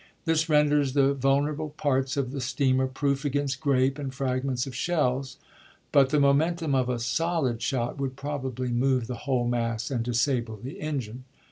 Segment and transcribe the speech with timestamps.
[0.25, 5.37] This renders the vulnerable parts of the steamer proof against grape and fragments of shells,
[5.93, 10.57] bnt the momentum of a solid shot would probably move the whole mass and disable
[10.57, 11.25] the engine.